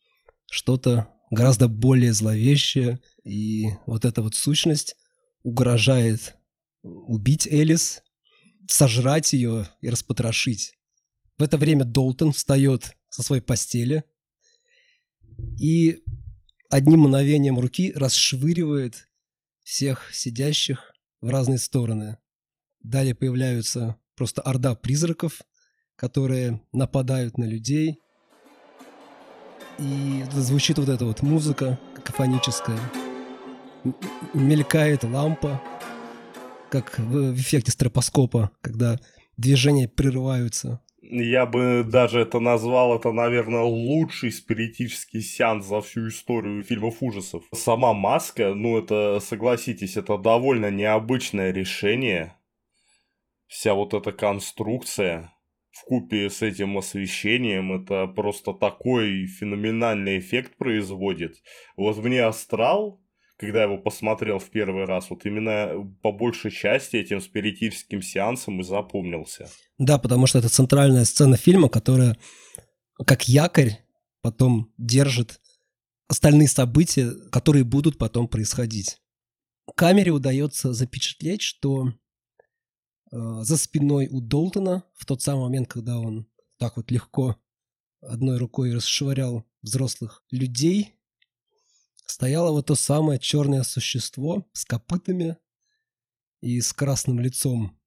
[0.45, 4.95] что-то гораздо более зловещее, и вот эта вот сущность
[5.43, 6.35] угрожает
[6.81, 8.03] убить Элис,
[8.67, 10.73] сожрать ее и распотрошить.
[11.37, 14.03] В это время Долтон встает со своей постели
[15.57, 16.03] и
[16.69, 19.07] одним мгновением руки расшвыривает
[19.63, 22.17] всех сидящих в разные стороны.
[22.81, 25.41] Далее появляются просто орда призраков,
[25.95, 27.99] которые нападают на людей.
[29.81, 32.79] И звучит вот эта вот музыка какофоническая.
[34.33, 35.61] Мелькает лампа,
[36.69, 38.99] как в эффекте стропоскопа, когда
[39.37, 40.81] движения прерываются.
[41.01, 47.43] Я бы даже это назвал, это, наверное, лучший спиритический сеанс за всю историю фильмов ужасов.
[47.53, 52.35] Сама маска, ну это, согласитесь, это довольно необычное решение.
[53.47, 55.33] Вся вот эта конструкция
[55.81, 61.35] в купе с этим освещением, это просто такой феноменальный эффект производит.
[61.77, 63.01] Вот мне Астрал
[63.39, 68.59] когда я его посмотрел в первый раз, вот именно по большей части этим спиритическим сеансом
[68.59, 69.49] и запомнился.
[69.77, 72.17] Да, потому что это центральная сцена фильма, которая
[73.05, 73.79] как якорь
[74.21, 75.39] потом держит
[76.09, 78.97] остальные события, которые будут потом происходить.
[79.73, 81.93] Камере удается запечатлеть, что
[83.11, 87.37] за спиной у Долтона в тот самый момент, когда он так вот легко
[88.01, 90.95] одной рукой расшвырял взрослых людей,
[92.05, 95.37] стояло вот то самое черное существо с копытами
[96.41, 97.77] и с красным лицом.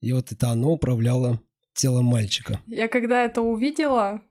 [0.00, 1.40] И вот это оно управляло
[1.72, 2.60] телом мальчика.
[2.66, 4.22] Я когда это увидела,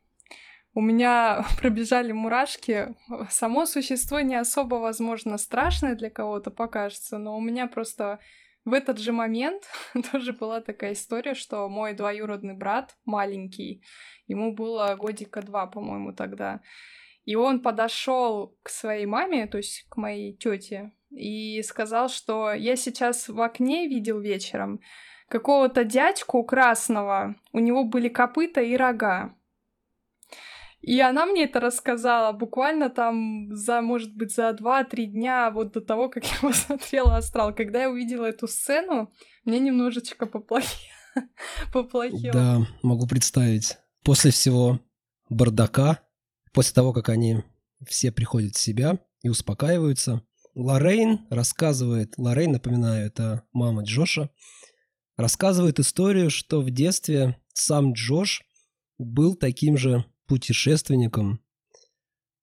[0.74, 2.96] у меня пробежали мурашки.
[3.30, 8.20] Само существо не особо, возможно, страшное для кого-то покажется, но у меня просто
[8.68, 9.64] в этот же момент
[10.12, 13.82] тоже была такая история, что мой двоюродный брат, маленький,
[14.28, 16.60] ему было годика два, по-моему, тогда,
[17.24, 22.76] и он подошел к своей маме, то есть к моей тете, и сказал, что я
[22.76, 24.82] сейчас в окне видел вечером
[25.30, 29.34] какого-то дядьку красного, у него были копыта и рога.
[30.82, 35.82] И она мне это рассказала буквально там за, может быть, за 2-3 дня вот до
[35.82, 37.54] того, как я посмотрела «Астрал».
[37.54, 39.12] Когда я увидела эту сцену,
[39.44, 40.92] мне немножечко поплохело.
[41.74, 42.34] поплохело.
[42.34, 43.78] Да, могу представить.
[44.04, 44.80] После всего
[45.30, 46.00] бардака,
[46.58, 47.44] После того, как они
[47.86, 50.24] все приходят в себя и успокаиваются,
[50.56, 54.32] Лоррейн рассказывает, Лоррейн, напоминаю, это мама Джоша,
[55.18, 58.42] рассказывает историю, что в детстве сам Джош
[58.98, 61.40] был таким же путешественником э,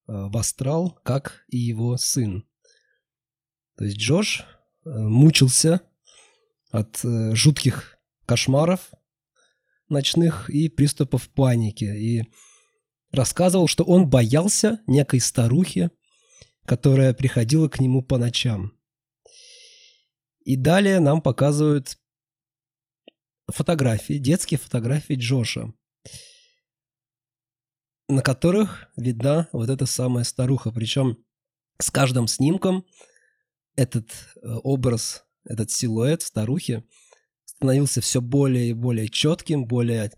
[0.06, 2.44] в астрал, как и его сын.
[3.76, 4.40] То есть Джош
[4.84, 5.80] э, мучился
[6.70, 8.90] от э, жутких кошмаров
[9.88, 11.84] ночных и приступов паники.
[11.84, 12.24] И
[13.12, 15.90] рассказывал, что он боялся некой старухи,
[16.64, 18.72] которая приходила к нему по ночам.
[20.44, 21.98] И далее нам показывают
[23.48, 25.72] фотографии, детские фотографии Джоша,
[28.08, 30.70] на которых видна вот эта самая старуха.
[30.70, 31.18] Причем
[31.78, 32.84] с каждым снимком
[33.76, 36.84] этот э, образ, этот силуэт старухи
[37.44, 40.12] становился все более и более четким, более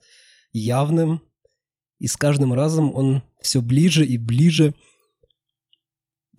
[0.52, 1.22] явным,
[1.98, 4.74] и с каждым разом он все ближе и ближе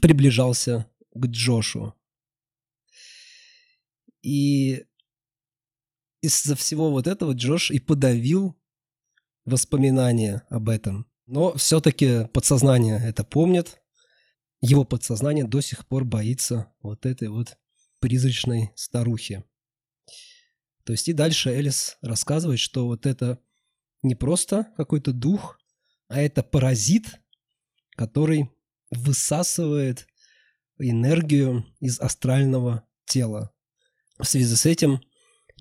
[0.02, 1.96] приближался к Джошу.
[4.22, 4.86] И
[6.22, 8.56] из-за всего вот этого Джош и подавил
[9.46, 11.08] воспоминания об этом.
[11.28, 13.82] Но все-таки подсознание это помнит.
[14.62, 17.58] Его подсознание до сих пор боится вот этой вот
[18.00, 19.44] призрачной старухи.
[20.86, 23.40] То есть и дальше Элис рассказывает, что вот это
[24.04, 25.60] не просто какой-то дух,
[26.08, 27.20] а это паразит,
[27.98, 28.50] который
[28.90, 30.08] высасывает
[30.80, 33.52] энергию из астрального тела.
[34.18, 35.02] В связи с этим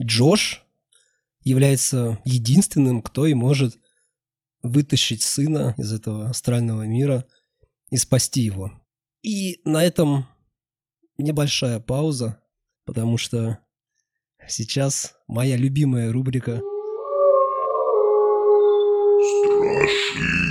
[0.01, 0.65] Джош
[1.41, 3.79] является единственным, кто и может
[4.63, 7.25] вытащить сына из этого астрального мира
[7.91, 8.73] и спасти его.
[9.23, 10.27] И на этом
[11.19, 12.41] небольшая пауза,
[12.85, 13.59] потому что
[14.47, 16.61] сейчас моя любимая рубрика–
[19.27, 20.47] Страшилки.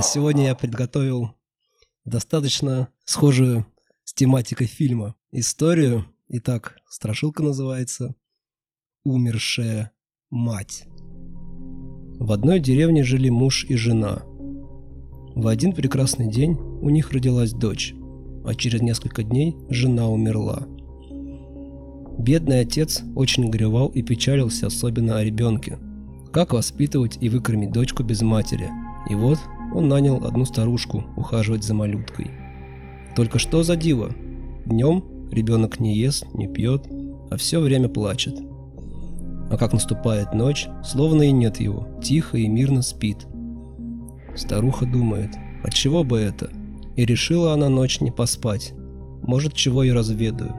[0.00, 1.34] Сегодня я подготовил
[2.04, 3.66] достаточно схожую
[4.04, 6.11] с тематикой фильма историю.
[6.34, 8.14] Итак, страшилка называется
[9.04, 9.92] «Умершая
[10.30, 10.84] мать.
[12.18, 14.22] В одной деревне жили муж и жена.
[15.34, 17.92] В один прекрасный день у них родилась дочь,
[18.46, 20.66] а через несколько дней жена умерла.
[22.18, 25.78] Бедный отец очень горевал и печалился особенно о ребенке.
[26.32, 28.70] Как воспитывать и выкормить дочку без матери?
[29.10, 29.38] И вот
[29.74, 32.30] он нанял одну старушку ухаживать за малюткой.
[33.16, 34.14] Только что за диво?
[34.64, 36.86] Днем ребенок не ест, не пьет,
[37.30, 38.38] а все время плачет.
[39.50, 43.26] А как наступает ночь, словно и нет его, тихо и мирно спит.
[44.34, 45.30] Старуха думает,
[45.62, 46.50] от чего бы это?
[46.96, 48.72] И решила она ночь не поспать.
[49.22, 50.54] Может, чего и разведаю.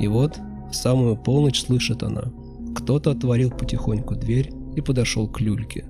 [0.00, 0.38] И вот,
[0.70, 2.24] в самую полночь слышит она.
[2.74, 5.84] Кто-то отворил потихоньку дверь и подошел к люльке.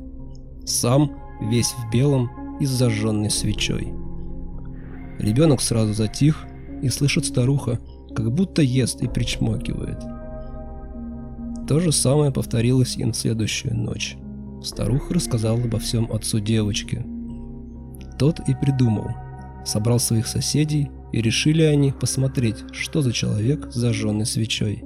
[0.65, 3.93] Сам, весь в белом и с зажженной свечой.
[5.19, 6.47] Ребенок сразу затих
[6.83, 7.79] и слышит старуха,
[8.15, 9.99] как будто ест и причмокивает.
[11.67, 14.17] То же самое повторилось и на следующую ночь.
[14.63, 17.05] Старуха рассказала обо всем отцу девочки.
[18.19, 19.09] Тот и придумал.
[19.65, 24.83] Собрал своих соседей, и решили они посмотреть, что за человек с зажженной свечой.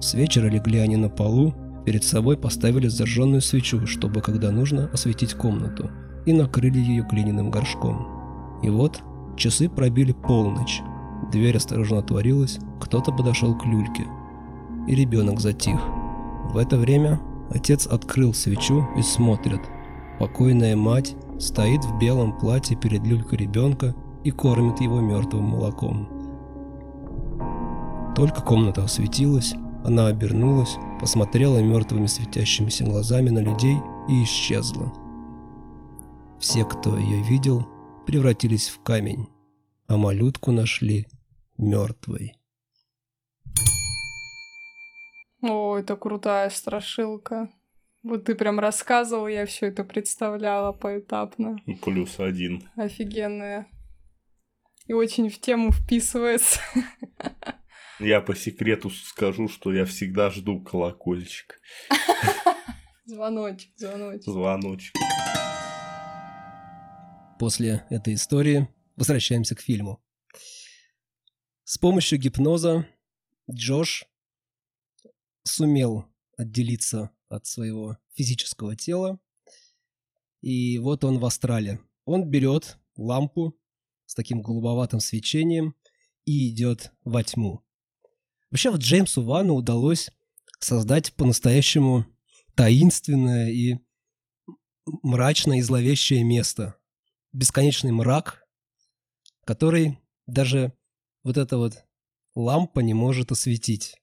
[0.00, 5.34] С вечера легли они на полу, перед собой поставили зажженную свечу, чтобы, когда нужно, осветить
[5.34, 5.90] комнату,
[6.26, 8.60] и накрыли ее глиняным горшком.
[8.62, 9.02] И вот
[9.36, 10.82] часы пробили полночь.
[11.30, 14.06] Дверь осторожно отворилась, кто-то подошел к люльке.
[14.86, 15.80] И ребенок затих.
[16.52, 19.60] В это время отец открыл свечу и смотрит.
[20.18, 26.08] Покойная мать стоит в белом платье перед люлькой ребенка и кормит его мертвым молоком.
[28.14, 34.92] Только комната осветилась, она обернулась, посмотрела мертвыми светящимися глазами на людей и исчезла.
[36.38, 37.66] Все, кто ее видел,
[38.06, 39.28] превратились в камень,
[39.86, 41.06] а малютку нашли
[41.58, 42.34] мертвой.
[45.42, 47.50] О, это крутая страшилка.
[48.02, 51.58] Вот ты прям рассказывал, я все это представляла поэтапно.
[51.82, 52.68] Плюс один.
[52.76, 53.66] Офигенная.
[54.86, 56.60] И очень в тему вписывается.
[58.00, 61.60] Я по секрету скажу, что я всегда жду колокольчик.
[63.04, 64.24] Звоночек, звоночек.
[64.24, 64.94] Звоночек.
[67.42, 70.00] После этой истории возвращаемся к фильму.
[71.64, 72.86] С помощью гипноза
[73.50, 74.04] Джош
[75.42, 76.04] сумел
[76.36, 79.18] отделиться от своего физического тела.
[80.40, 81.80] И вот он в астрале.
[82.04, 83.58] Он берет лампу
[84.06, 85.74] с таким голубоватым свечением
[86.24, 87.64] и идет во тьму.
[88.52, 90.12] Вообще вот Джеймсу Вану удалось
[90.60, 92.06] создать по-настоящему
[92.54, 93.78] таинственное и
[95.02, 96.78] мрачное и зловещее место.
[97.32, 98.44] Бесконечный мрак,
[99.44, 100.72] который даже
[101.24, 101.84] вот эта вот
[102.34, 103.96] лампа не может осветить.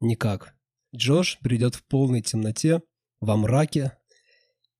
[0.00, 0.54] Никак.
[0.94, 2.82] Джош придет в полной темноте,
[3.20, 3.96] во мраке,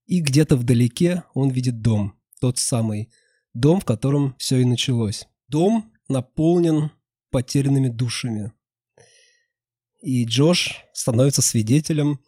[0.07, 3.13] и где-то вдалеке он видит дом, тот самый
[3.55, 5.29] дом, в котором все и началось.
[5.49, 6.91] Дом наполнен
[7.31, 8.53] потерянными душами.
[10.03, 12.21] И Джош становится свидетелем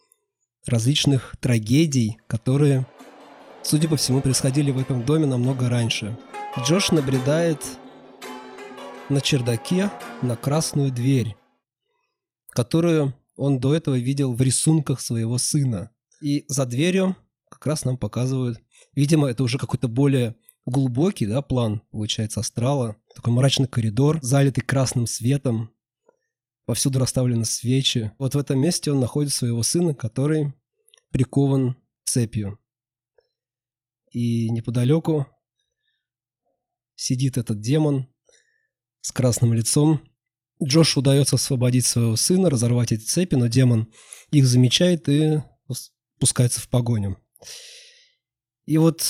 [0.65, 2.85] различных трагедий, которые,
[3.63, 6.17] судя по всему, происходили в этом доме намного раньше.
[6.59, 7.59] Джош набредает
[9.09, 9.89] на чердаке
[10.21, 11.35] на красную дверь,
[12.49, 15.91] которую он до этого видел в рисунках своего сына.
[16.21, 17.15] И за дверью
[17.49, 18.59] как раз нам показывают,
[18.93, 22.95] видимо, это уже какой-то более глубокий, да, план, получается, астрала.
[23.15, 25.71] Такой мрачный коридор, залитый красным светом.
[26.65, 28.11] Повсюду расставлены свечи.
[28.17, 30.53] Вот в этом месте он находит своего сына, который
[31.11, 32.57] прикован цепью.
[34.13, 35.25] И неподалеку
[36.95, 38.07] сидит этот демон
[39.01, 40.01] с красным лицом.
[40.63, 43.91] Джошу удается освободить своего сына, разорвать эти цепи, но демон
[44.31, 45.41] их замечает и
[46.19, 47.17] пускается в погоню.
[48.65, 49.03] И вот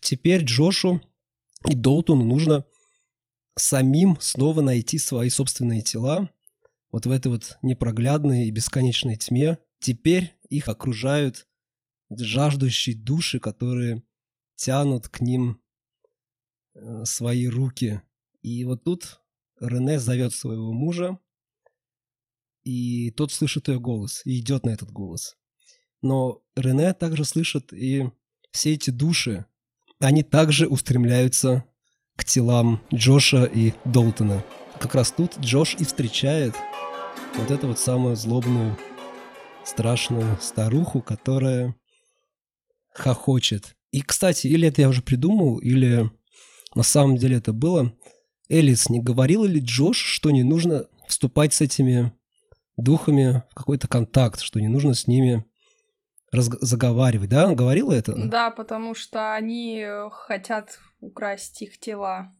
[0.00, 1.00] теперь Джошу
[1.68, 2.66] и Долтону нужно
[3.56, 6.28] самим снова найти свои собственные тела
[6.90, 9.58] вот в этой вот непроглядной и бесконечной тьме.
[9.78, 11.46] Теперь их окружают
[12.10, 14.02] жаждущие души, которые
[14.60, 15.58] тянут к ним
[16.74, 18.02] э, свои руки.
[18.42, 19.20] И вот тут
[19.58, 21.18] Рене зовет своего мужа,
[22.62, 25.38] и тот слышит ее голос и идет на этот голос.
[26.02, 28.10] Но Рене также слышит и
[28.50, 29.46] все эти души,
[29.98, 31.64] они также устремляются
[32.16, 34.44] к телам Джоша и Долтона.
[34.78, 36.54] Как раз тут Джош и встречает
[37.36, 38.76] вот эту вот самую злобную,
[39.64, 41.74] страшную старуху, которая
[42.92, 43.76] хохочет.
[43.90, 46.10] И, кстати, или это я уже придумал, или
[46.74, 47.92] на самом деле это было.
[48.48, 52.12] Элис, не говорила ли Джош, что не нужно вступать с этими
[52.76, 55.44] духами в какой-то контакт, что не нужно с ними
[56.34, 57.48] разг- заговаривать, да?
[57.48, 58.14] Он говорила это?
[58.16, 62.34] Да, потому что они хотят украсть их тела.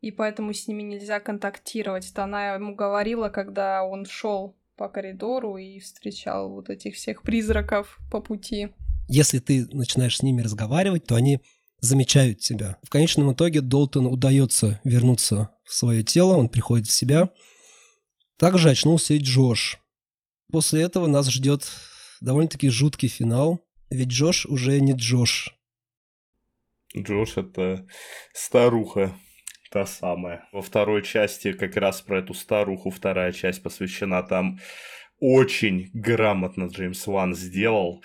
[0.00, 2.10] И поэтому с ними нельзя контактировать.
[2.10, 7.98] Это она ему говорила, когда он шел по коридору и встречал вот этих всех призраков
[8.10, 8.74] по пути.
[9.12, 11.40] Если ты начинаешь с ними разговаривать, то они
[11.80, 12.78] замечают тебя.
[12.82, 17.28] В конечном итоге Долтону удается вернуться в свое тело, он приходит в себя.
[18.38, 19.78] Также очнулся и Джош.
[20.50, 21.68] После этого нас ждет
[22.22, 23.60] довольно-таки жуткий финал,
[23.90, 25.58] ведь Джош уже не Джош.
[26.96, 27.86] Джош это
[28.32, 29.14] старуха.
[29.70, 30.48] Та самая.
[30.52, 34.22] Во второй части как раз про эту старуху вторая часть посвящена.
[34.22, 34.58] Там
[35.24, 38.02] очень грамотно Джеймс Ван сделал.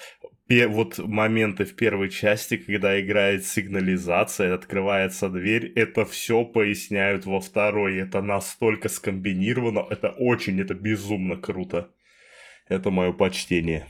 [0.49, 7.97] Вот моменты в первой части, когда играет сигнализация, открывается дверь, это все поясняют во второй.
[7.97, 11.89] Это настолько скомбинировано, это очень, это безумно круто.
[12.69, 13.87] Это мое почтение.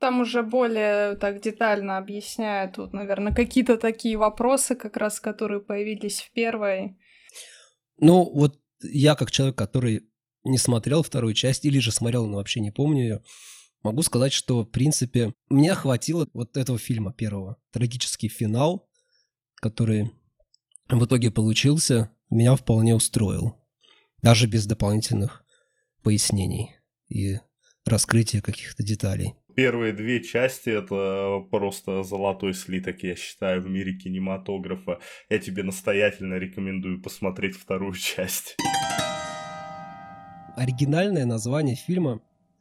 [0.00, 6.22] Там уже более так детально объясняют, вот, наверное, какие-то такие вопросы, как раз которые появились
[6.22, 6.96] в первой.
[7.98, 10.08] Ну, вот я как человек, который
[10.42, 13.22] не смотрел вторую часть, или же смотрел, но вообще не помню ее,
[13.82, 17.56] могу сказать, что, в принципе, мне хватило вот этого фильма первого.
[17.72, 18.88] Трагический финал,
[19.56, 20.10] который
[20.88, 23.56] в итоге получился, меня вполне устроил.
[24.22, 25.44] Даже без дополнительных
[26.02, 26.76] пояснений
[27.08, 27.38] и
[27.84, 29.34] раскрытия каких-то деталей.
[29.56, 35.00] Первые две части это просто золотой слиток, я считаю, в мире кинематографа.
[35.28, 38.56] Я тебе настоятельно рекомендую посмотреть вторую часть.
[40.56, 42.20] Оригинальное название фильма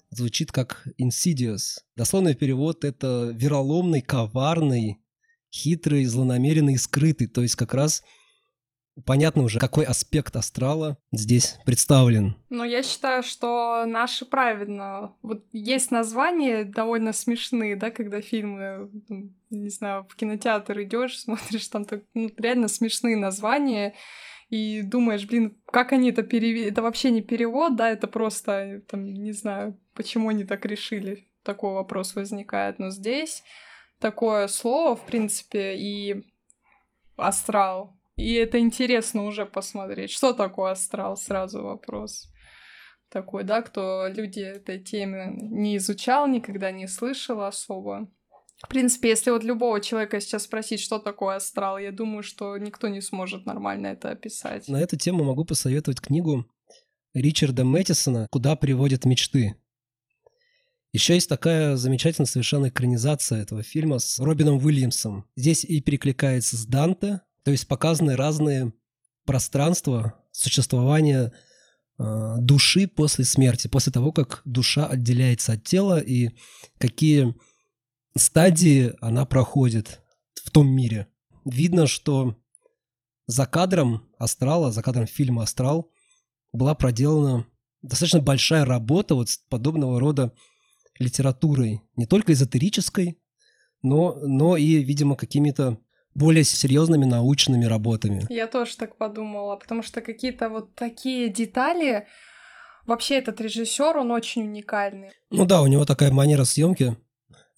[0.09, 1.79] звучит как Insidious.
[1.95, 4.99] Дословный перевод— это вероломный, коварный,
[5.51, 7.27] хитрый, злонамеренный скрытый.
[7.27, 8.03] То есть как раз
[9.05, 12.35] понятно уже, какой аспект астрала здесь представлен.
[12.49, 15.13] Но я считаю, что наши правильно.
[15.21, 21.67] Вот есть названия довольно смешные, да, когда фильмы, ну, не знаю, в кинотеатр идешь, смотришь,
[21.67, 23.95] там так, ну, реально смешные названия,
[24.49, 26.69] и думаешь, блин, как они это перевели?
[26.69, 31.27] Это вообще не перевод, да, это просто, там, не знаю, почему они так решили.
[31.43, 32.79] Такой вопрос возникает.
[32.79, 33.43] Но здесь
[33.99, 36.25] такое слово, в принципе, и
[37.15, 37.97] астрал.
[38.15, 40.11] И это интересно уже посмотреть.
[40.11, 41.15] Что такое астрал?
[41.15, 42.29] Сразу вопрос
[43.09, 48.09] такой, да, кто люди этой темы не изучал, никогда не слышал особо.
[48.61, 52.89] В принципе, если вот любого человека сейчас спросить, что такое астрал, я думаю, что никто
[52.89, 54.67] не сможет нормально это описать.
[54.67, 56.45] На эту тему могу посоветовать книгу
[57.13, 59.55] Ричарда Мэттисона «Куда приводят мечты».
[60.91, 65.25] Еще есть такая замечательная совершенно экранизация этого фильма с Робином Уильямсом.
[65.35, 68.73] Здесь и перекликается с Данте, то есть показаны разные
[69.25, 71.31] пространства существования
[71.99, 76.31] э, души после смерти, после того, как душа отделяется от тела и
[76.79, 77.35] какие
[78.15, 80.01] стадии она проходит
[80.43, 81.07] в том мире.
[81.45, 82.35] Видно, что
[83.27, 85.91] за кадром «Астрала», за кадром фильма «Астрал»
[86.51, 87.45] была проделана
[87.81, 90.33] достаточно большая работа вот с подобного рода
[90.97, 93.19] литературой, не только эзотерической,
[93.81, 95.79] но, но и, видимо, какими-то
[96.13, 98.25] более серьезными научными работами.
[98.29, 102.07] Я тоже так подумала, потому что какие-то вот такие детали...
[102.85, 105.11] Вообще этот режиссер, он очень уникальный.
[105.29, 106.97] Ну да, у него такая манера съемки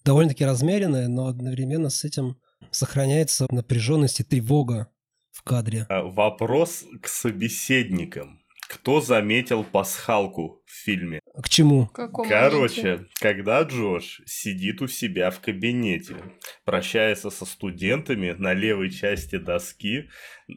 [0.04, 2.36] довольно-таки размеренная, но одновременно с этим
[2.70, 4.88] сохраняется напряженность и тревога
[5.30, 5.86] в кадре.
[5.88, 8.40] А, Вопрос к собеседникам.
[8.68, 11.20] Кто заметил пасхалку в фильме?
[11.42, 11.88] К чему?
[11.88, 13.06] Каком Короче, моменте?
[13.20, 16.16] когда Джош сидит у себя в кабинете,
[16.64, 20.08] прощается со студентами, на левой части доски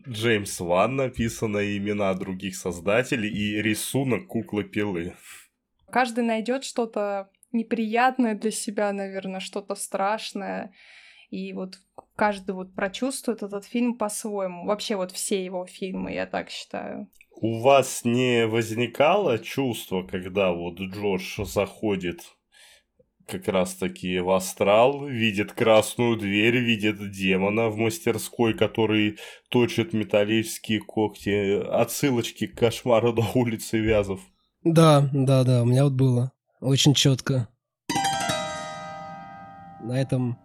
[0.08, 5.16] Джеймс Ван написаны имена других создателей и рисунок куклы пилы.
[5.92, 10.74] Каждый найдет что-то неприятное для себя, наверное, что-то страшное.
[11.32, 11.80] И вот
[12.16, 14.66] каждый вот прочувствует этот фильм по-своему.
[14.66, 17.10] Вообще вот все его фильмы, я так считаю.
[17.32, 22.22] У вас не возникало чувство, когда вот Джош заходит
[23.28, 29.18] как раз таки в астрал, видит красную дверь, видит демона в мастерской, который
[29.50, 34.22] точит металлические когти, отсылочки к кошмару до улицы Вязов.
[34.64, 36.32] Да, да, да, у меня вот было.
[36.62, 37.50] Очень четко.
[39.82, 40.40] На этом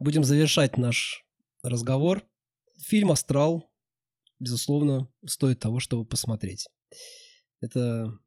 [0.00, 1.24] будем завершать наш
[1.62, 2.24] разговор.
[2.78, 3.70] Фильм «Астрал»,
[4.38, 6.68] безусловно, стоит того, чтобы посмотреть.
[7.60, 8.18] Это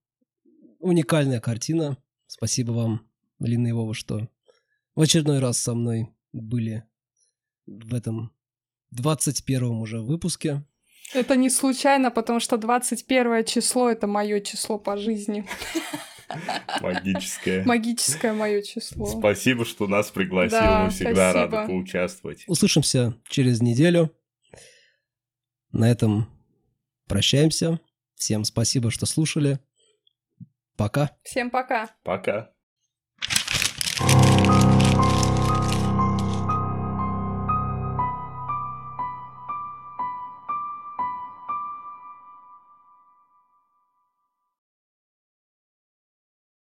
[0.79, 1.97] уникальная картина.
[2.27, 4.29] Спасибо вам, Лина и Вова, что
[4.95, 6.83] в очередной раз со мной были
[7.65, 8.31] в этом
[8.91, 10.63] 21 уже выпуске.
[11.13, 15.45] Это не случайно, потому что 21 число— это мое число по жизни.
[16.81, 17.63] Магическое.
[17.65, 19.05] Магическое мое число.
[19.05, 20.59] Спасибо, что нас пригласил.
[20.59, 21.57] Да, Мы всегда спасибо.
[21.57, 22.43] рады поучаствовать.
[22.47, 24.11] Услышимся через неделю.
[25.71, 26.27] На этом
[27.07, 27.79] прощаемся.
[28.15, 29.59] Всем спасибо, что слушали.
[30.75, 31.11] Пока.
[31.23, 31.89] Всем пока.
[32.03, 32.51] Пока.